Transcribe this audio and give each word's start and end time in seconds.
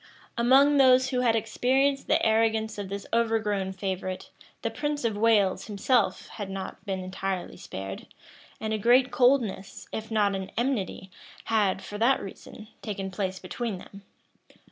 {1623.} 0.35 0.47
Among 0.47 0.77
those 0.79 1.09
who 1.09 1.19
had 1.19 1.35
experienced 1.35 2.07
the 2.07 2.25
arrogance 2.25 2.79
of 2.79 2.89
this 2.89 3.05
overgrown 3.13 3.71
favorite, 3.71 4.31
the 4.63 4.71
prince 4.71 5.05
of 5.05 5.15
Wales 5.15 5.67
himself 5.67 6.27
had 6.29 6.49
not 6.49 6.83
been 6.87 7.03
entirely 7.03 7.55
spared; 7.55 8.07
and 8.59 8.73
a 8.73 8.79
great 8.79 9.11
coldness, 9.11 9.87
if 9.91 10.09
not 10.09 10.33
an 10.33 10.49
enmity, 10.57 11.11
had, 11.43 11.83
for 11.83 11.99
that 11.99 12.19
reason, 12.19 12.67
taken 12.81 13.11
place 13.11 13.37
between 13.37 13.77
them. 13.77 14.01